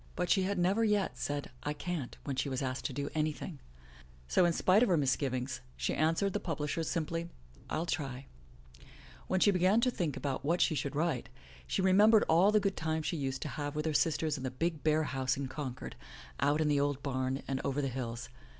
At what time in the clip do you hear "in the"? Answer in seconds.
14.37-14.49, 16.61-16.79